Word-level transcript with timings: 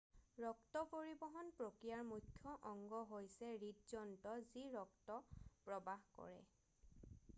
ৰক্ত 0.43 0.79
পৰিবহণ 0.93 1.51
প্ৰক্ৰিয়াৰ 1.59 2.07
মুখ্য 2.11 2.55
অংগ 2.71 3.01
হৈছে 3.11 3.51
হৃদযন্ত্ৰ 3.65 4.35
যি 4.55 4.65
ৰক্ত 4.79 5.21
প্ৰবাহ 5.69 6.11
কৰে 6.19 6.41